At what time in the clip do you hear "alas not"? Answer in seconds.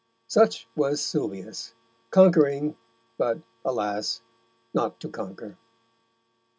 3.63-4.99